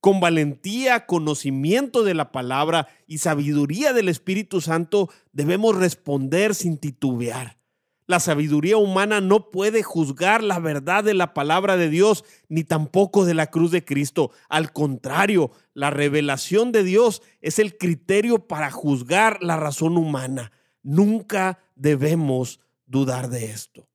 Con 0.00 0.18
valentía, 0.20 1.04
conocimiento 1.04 2.02
de 2.02 2.14
la 2.14 2.32
palabra 2.32 2.88
y 3.06 3.18
sabiduría 3.18 3.92
del 3.92 4.08
Espíritu 4.08 4.62
Santo 4.62 5.10
debemos 5.32 5.76
responder 5.76 6.54
sin 6.54 6.78
titubear. 6.78 7.58
La 8.06 8.18
sabiduría 8.18 8.76
humana 8.76 9.20
no 9.20 9.50
puede 9.50 9.84
juzgar 9.84 10.42
la 10.42 10.58
verdad 10.58 11.04
de 11.04 11.14
la 11.14 11.32
palabra 11.32 11.76
de 11.76 11.88
Dios 11.88 12.24
ni 12.48 12.64
tampoco 12.64 13.24
de 13.24 13.34
la 13.34 13.48
cruz 13.48 13.70
de 13.70 13.84
Cristo. 13.84 14.32
Al 14.48 14.72
contrario, 14.72 15.52
la 15.74 15.90
revelación 15.90 16.72
de 16.72 16.82
Dios 16.82 17.22
es 17.40 17.60
el 17.60 17.78
criterio 17.78 18.48
para 18.48 18.72
juzgar 18.72 19.40
la 19.42 19.56
razón 19.56 19.96
humana. 19.96 20.50
Nunca 20.82 21.60
debemos 21.76 22.58
dudar 22.86 23.28
de 23.28 23.44
esto. 23.52 23.86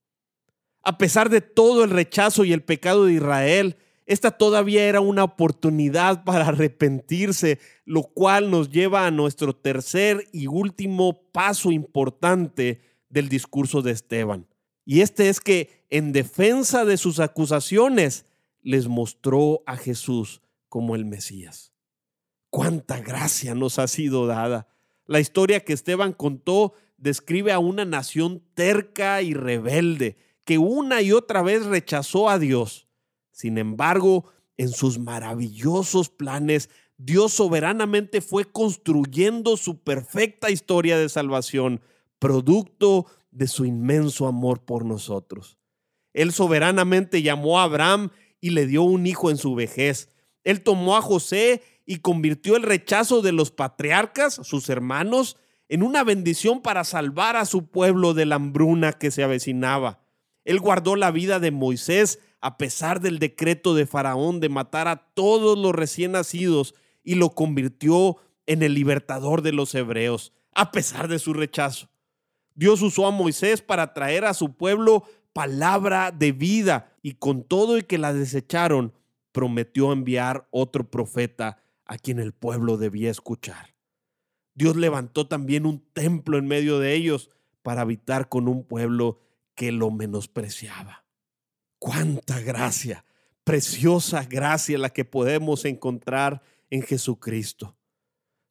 A 0.81 0.97
pesar 0.97 1.29
de 1.29 1.41
todo 1.41 1.83
el 1.83 1.89
rechazo 1.89 2.45
y 2.45 2.53
el 2.53 2.63
pecado 2.63 3.07
de 3.07 3.13
Israel, 3.15 3.75
esta 4.05 4.31
todavía 4.31 4.85
era 4.85 5.01
una 5.01 5.23
oportunidad 5.23 6.23
para 6.23 6.47
arrepentirse, 6.47 7.59
lo 7.85 8.03
cual 8.03 8.51
nos 8.51 8.69
lleva 8.69 9.07
a 9.07 9.11
nuestro 9.11 9.55
tercer 9.55 10.27
y 10.31 10.47
último 10.47 11.23
paso 11.31 11.71
importante 11.71 12.81
del 13.09 13.29
discurso 13.29 13.81
de 13.81 13.91
Esteban. 13.91 14.47
Y 14.85 15.01
este 15.01 15.29
es 15.29 15.39
que 15.39 15.85
en 15.89 16.11
defensa 16.11 16.85
de 16.85 16.97
sus 16.97 17.19
acusaciones 17.19 18.25
les 18.61 18.87
mostró 18.87 19.63
a 19.65 19.75
Jesús 19.75 20.41
como 20.69 20.95
el 20.95 21.05
Mesías. 21.05 21.73
Cuánta 22.51 22.99
gracia 22.99 23.55
nos 23.55 23.79
ha 23.79 23.87
sido 23.87 24.27
dada. 24.27 24.67
La 25.07 25.19
historia 25.19 25.61
que 25.61 25.73
Esteban 25.73 26.13
contó 26.13 26.73
describe 26.97 27.51
a 27.51 27.59
una 27.59 27.85
nación 27.85 28.43
terca 28.53 29.21
y 29.23 29.33
rebelde 29.33 30.17
que 30.45 30.59
una 30.59 31.01
y 31.01 31.11
otra 31.11 31.41
vez 31.41 31.65
rechazó 31.65 32.29
a 32.29 32.37
Dios 32.37 32.84
sin 33.35 33.57
embargo, 33.57 34.31
en 34.55 34.69
sus 34.69 34.97
maravillosos 34.97 36.07
planes, 36.07 36.69
Dios 36.97 37.33
soberanamente 37.33 38.21
fue 38.21 38.45
construyendo 38.45 39.57
su 39.57 39.83
perfecta 39.83 40.51
historia 40.51 40.97
de 40.97 41.09
salvación, 41.09 41.81
producto 42.17 43.07
de 43.31 43.49
su 43.49 43.65
inmenso 43.65 44.27
amor 44.27 44.63
por 44.63 44.85
nosotros. 44.85 45.57
Él 46.13 46.31
soberanamente 46.31 47.23
llamó 47.23 47.59
a 47.59 47.63
Abraham 47.63 48.11
y 48.39 48.51
le 48.51 48.67
dio 48.67 48.83
un 48.83 49.05
hijo 49.05 49.29
en 49.29 49.35
su 49.35 49.53
vejez. 49.53 50.13
Él 50.45 50.63
tomó 50.63 50.95
a 50.95 51.01
José 51.01 51.61
y 51.85 51.97
convirtió 51.97 52.55
el 52.55 52.63
rechazo 52.63 53.21
de 53.21 53.33
los 53.33 53.51
patriarcas, 53.51 54.35
sus 54.43 54.69
hermanos, 54.69 55.35
en 55.67 55.83
una 55.83 56.05
bendición 56.05 56.61
para 56.61 56.85
salvar 56.85 57.35
a 57.35 57.43
su 57.43 57.67
pueblo 57.67 58.13
de 58.13 58.27
la 58.27 58.35
hambruna 58.35 58.93
que 58.93 59.11
se 59.11 59.23
avecinaba. 59.23 60.05
Él 60.45 60.61
guardó 60.61 60.95
la 60.95 61.11
vida 61.11 61.41
de 61.41 61.51
Moisés 61.51 62.19
a 62.45 62.59
pesar 62.59 63.01
del 63.01 63.17
decreto 63.17 63.73
de 63.73 63.87
Faraón 63.87 64.39
de 64.39 64.49
matar 64.49 64.87
a 64.87 64.97
todos 65.15 65.57
los 65.57 65.73
recién 65.73 66.11
nacidos 66.11 66.75
y 67.03 67.15
lo 67.15 67.31
convirtió 67.31 68.17
en 68.45 68.61
el 68.61 68.75
libertador 68.75 69.41
de 69.41 69.51
los 69.51 69.73
hebreos, 69.73 70.31
a 70.53 70.71
pesar 70.71 71.07
de 71.07 71.17
su 71.17 71.33
rechazo. 71.33 71.89
Dios 72.53 72.83
usó 72.83 73.07
a 73.07 73.11
Moisés 73.11 73.63
para 73.63 73.93
traer 73.93 74.25
a 74.25 74.35
su 74.35 74.55
pueblo 74.55 75.05
palabra 75.33 76.11
de 76.11 76.33
vida 76.33 76.93
y 77.01 77.13
con 77.13 77.41
todo 77.41 77.79
y 77.79 77.81
que 77.81 77.97
la 77.97 78.13
desecharon, 78.13 78.93
prometió 79.31 79.91
enviar 79.91 80.47
otro 80.51 80.91
profeta 80.91 81.57
a 81.85 81.97
quien 81.97 82.19
el 82.19 82.31
pueblo 82.31 82.77
debía 82.77 83.09
escuchar. 83.09 83.73
Dios 84.53 84.75
levantó 84.75 85.27
también 85.27 85.65
un 85.65 85.83
templo 85.93 86.37
en 86.37 86.45
medio 86.45 86.77
de 86.77 86.93
ellos 86.93 87.31
para 87.63 87.81
habitar 87.81 88.29
con 88.29 88.47
un 88.47 88.63
pueblo 88.67 89.19
que 89.55 89.71
lo 89.71 89.89
menospreciaba. 89.89 91.04
Cuánta 91.79 92.39
gracia, 92.39 93.05
preciosa 93.43 94.23
gracia 94.23 94.77
la 94.77 94.89
que 94.89 95.05
podemos 95.05 95.65
encontrar 95.65 96.41
en 96.69 96.81
Jesucristo. 96.81 97.75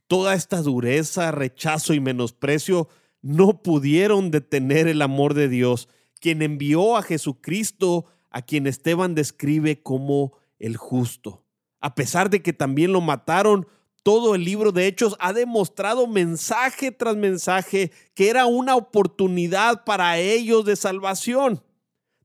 Toda 0.07 0.35
esta 0.35 0.63
dureza, 0.63 1.33
rechazo 1.33 1.95
y 1.95 2.01
menosprecio 2.01 2.89
no 3.23 3.63
pudieron 3.63 4.31
detener 4.31 4.87
el 4.87 5.03
amor 5.03 5.35
de 5.35 5.49
Dios, 5.49 5.89
quien 6.21 6.43
envió 6.43 6.97
a 6.97 7.03
Jesucristo, 7.03 8.07
a 8.31 8.43
quien 8.43 8.67
Esteban 8.67 9.15
describe 9.15 9.83
como 9.83 10.35
el 10.59 10.77
justo. 10.77 11.45
A 11.81 11.95
pesar 11.95 12.31
de 12.31 12.43
que 12.43 12.53
también 12.53 12.93
lo 12.93 13.01
mataron, 13.01 13.67
todo 14.03 14.35
el 14.35 14.45
libro 14.45 14.71
de 14.73 14.87
Hechos 14.87 15.17
ha 15.19 15.33
demostrado 15.33 16.07
mensaje 16.07 16.93
tras 16.93 17.17
mensaje 17.17 17.91
que 18.15 18.29
era 18.29 18.45
una 18.45 18.77
oportunidad 18.77 19.85
para 19.85 20.19
ellos 20.19 20.67
de 20.67 20.77
salvación. 20.77 21.63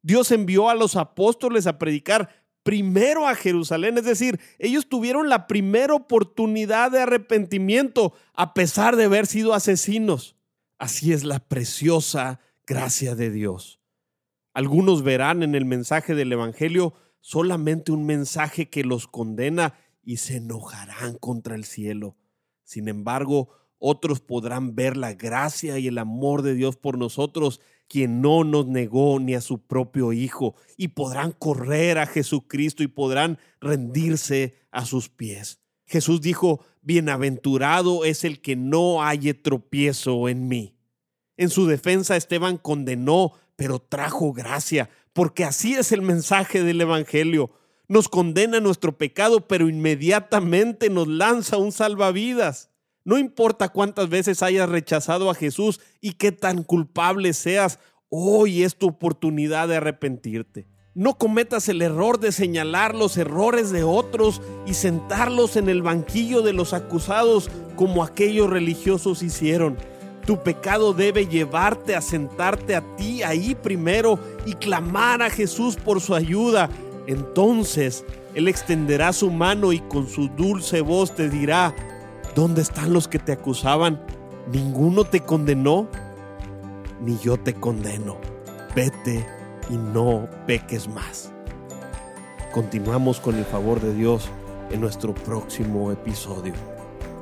Dios 0.01 0.31
envió 0.31 0.69
a 0.69 0.75
los 0.75 0.95
apóstoles 0.95 1.67
a 1.67 1.77
predicar 1.77 2.29
primero 2.63 3.27
a 3.27 3.35
Jerusalén, 3.35 3.97
es 3.97 4.05
decir, 4.05 4.39
ellos 4.59 4.87
tuvieron 4.87 5.29
la 5.29 5.47
primera 5.47 5.93
oportunidad 5.93 6.91
de 6.91 7.01
arrepentimiento 7.01 8.13
a 8.33 8.53
pesar 8.53 8.95
de 8.95 9.05
haber 9.05 9.27
sido 9.27 9.53
asesinos. 9.53 10.35
Así 10.77 11.11
es 11.11 11.23
la 11.23 11.39
preciosa 11.39 12.39
gracia 12.65 13.15
de 13.15 13.31
Dios. 13.31 13.79
Algunos 14.53 15.03
verán 15.03 15.43
en 15.43 15.55
el 15.55 15.65
mensaje 15.65 16.15
del 16.15 16.31
Evangelio 16.31 16.93
solamente 17.21 17.91
un 17.91 18.05
mensaje 18.05 18.69
que 18.69 18.83
los 18.83 19.07
condena 19.07 19.73
y 20.03 20.17
se 20.17 20.37
enojarán 20.37 21.17
contra 21.17 21.55
el 21.55 21.65
cielo. 21.65 22.17
Sin 22.63 22.87
embargo, 22.87 23.49
otros 23.77 24.19
podrán 24.19 24.75
ver 24.75 24.97
la 24.97 25.13
gracia 25.13 25.79
y 25.79 25.87
el 25.87 25.97
amor 25.97 26.41
de 26.41 26.53
Dios 26.53 26.77
por 26.77 26.97
nosotros 26.97 27.61
quien 27.89 28.21
no 28.21 28.43
nos 28.43 28.67
negó 28.67 29.19
ni 29.19 29.33
a 29.33 29.41
su 29.41 29.59
propio 29.65 30.13
Hijo, 30.13 30.55
y 30.77 30.89
podrán 30.89 31.33
correr 31.33 31.97
a 31.97 32.05
Jesucristo 32.05 32.83
y 32.83 32.87
podrán 32.87 33.39
rendirse 33.59 34.55
a 34.71 34.85
sus 34.85 35.09
pies. 35.09 35.59
Jesús 35.85 36.21
dijo, 36.21 36.63
Bienaventurado 36.81 38.05
es 38.05 38.23
el 38.23 38.41
que 38.41 38.55
no 38.55 39.01
halle 39.01 39.33
tropiezo 39.33 40.29
en 40.29 40.47
mí. 40.47 40.75
En 41.35 41.49
su 41.49 41.65
defensa 41.65 42.15
Esteban 42.15 42.57
condenó, 42.57 43.33
pero 43.55 43.79
trajo 43.79 44.31
gracia, 44.31 44.89
porque 45.13 45.43
así 45.43 45.73
es 45.73 45.91
el 45.91 46.01
mensaje 46.01 46.63
del 46.63 46.81
Evangelio. 46.81 47.51
Nos 47.87 48.07
condena 48.07 48.59
nuestro 48.59 48.97
pecado, 48.97 49.47
pero 49.47 49.67
inmediatamente 49.67 50.89
nos 50.89 51.07
lanza 51.07 51.57
un 51.57 51.71
salvavidas. 51.71 52.68
No 53.09 53.17
importa 53.17 53.69
cuántas 53.69 54.07
veces 54.07 54.43
hayas 54.43 54.69
rechazado 54.69 55.31
a 55.31 55.33
Jesús 55.33 55.79
y 55.99 56.13
qué 56.13 56.31
tan 56.31 56.61
culpable 56.61 57.33
seas, 57.33 57.79
hoy 58.07 58.61
es 58.61 58.75
tu 58.75 58.89
oportunidad 58.89 59.67
de 59.67 59.77
arrepentirte. 59.77 60.67
No 60.93 61.17
cometas 61.17 61.69
el 61.69 61.81
error 61.81 62.19
de 62.19 62.31
señalar 62.31 62.93
los 62.93 63.17
errores 63.17 63.71
de 63.71 63.83
otros 63.83 64.43
y 64.67 64.75
sentarlos 64.75 65.55
en 65.55 65.69
el 65.69 65.81
banquillo 65.81 66.43
de 66.43 66.53
los 66.53 66.73
acusados 66.73 67.49
como 67.75 68.03
aquellos 68.03 68.47
religiosos 68.47 69.23
hicieron. 69.23 69.75
Tu 70.27 70.43
pecado 70.43 70.93
debe 70.93 71.25
llevarte 71.25 71.95
a 71.95 72.01
sentarte 72.01 72.75
a 72.75 72.95
ti 72.95 73.23
ahí 73.23 73.55
primero 73.55 74.19
y 74.45 74.53
clamar 74.53 75.23
a 75.23 75.31
Jesús 75.31 75.77
por 75.77 75.99
su 75.99 76.13
ayuda. 76.13 76.69
Entonces 77.07 78.05
Él 78.35 78.47
extenderá 78.47 79.13
su 79.13 79.31
mano 79.31 79.73
y 79.73 79.79
con 79.79 80.07
su 80.07 80.27
dulce 80.27 80.81
voz 80.81 81.15
te 81.15 81.27
dirá, 81.27 81.73
¿Dónde 82.35 82.61
están 82.61 82.93
los 82.93 83.07
que 83.07 83.19
te 83.19 83.31
acusaban? 83.31 83.99
¿Ninguno 84.51 85.03
te 85.03 85.21
condenó? 85.21 85.87
Ni 87.01 87.17
yo 87.17 87.37
te 87.37 87.53
condeno. 87.53 88.17
Vete 88.75 89.25
y 89.69 89.77
no 89.77 90.27
peques 90.45 90.87
más. 90.87 91.31
Continuamos 92.51 93.19
con 93.19 93.35
el 93.35 93.45
favor 93.45 93.79
de 93.79 93.93
Dios 93.93 94.29
en 94.71 94.81
nuestro 94.81 95.13
próximo 95.13 95.91
episodio. 95.91 96.53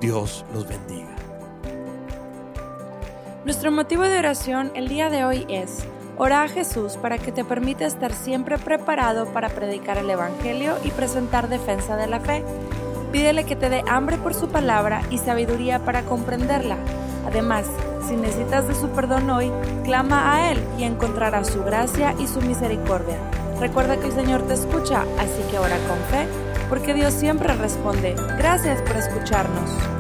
Dios 0.01 0.45
los 0.53 0.67
bendiga. 0.67 1.15
Nuestro 3.45 3.71
motivo 3.71 4.03
de 4.03 4.19
oración 4.19 4.71
el 4.75 4.89
día 4.89 5.09
de 5.09 5.23
hoy 5.23 5.45
es 5.47 5.85
Ora 6.19 6.43
a 6.43 6.47
Jesús 6.47 6.97
para 6.97 7.19
que 7.19 7.31
te 7.31 7.45
permita 7.45 7.85
estar 7.85 8.11
siempre 8.11 8.57
preparado 8.57 9.31
para 9.33 9.49
predicar 9.49 9.99
el 9.99 10.09
Evangelio 10.09 10.75
y 10.83 10.89
presentar 10.89 11.47
defensa 11.47 11.95
de 11.95 12.07
la 12.07 12.19
fe. 12.19 12.43
Pídele 13.11 13.45
que 13.45 13.55
te 13.55 13.69
dé 13.69 13.83
hambre 13.87 14.17
por 14.17 14.33
su 14.33 14.49
palabra 14.49 15.01
y 15.09 15.17
sabiduría 15.17 15.79
para 15.79 16.03
comprenderla. 16.03 16.77
Además, 17.25 17.65
si 18.07 18.15
necesitas 18.15 18.67
de 18.67 18.75
su 18.75 18.89
perdón 18.89 19.29
hoy, 19.29 19.51
clama 19.83 20.33
a 20.33 20.51
Él 20.51 20.63
y 20.77 20.83
encontrarás 20.83 21.47
su 21.47 21.63
gracia 21.63 22.15
y 22.19 22.27
su 22.27 22.41
misericordia. 22.41 23.17
Recuerda 23.59 23.97
que 23.97 24.07
el 24.07 24.13
Señor 24.13 24.43
te 24.43 24.53
escucha, 24.53 25.01
así 25.19 25.41
que 25.49 25.59
ora 25.59 25.77
con 25.87 25.97
fe, 26.09 26.27
porque 26.69 26.93
Dios 26.93 27.13
siempre 27.13 27.53
responde. 27.53 28.15
Gracias 28.37 28.81
por 28.81 28.97
escucharnos. 28.97 29.96